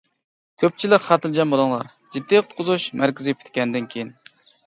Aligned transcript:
-كۆپچىلىك 0.61 1.03
خاتىرجەم 1.09 1.51
بولۇڭلار، 1.55 1.91
جىددىي 2.15 2.41
قۇتقۇزۇش 2.45 2.87
مەركىزى 3.01 3.37
پۈتكەندىن 3.43 3.93
كېيىن. 3.93 4.13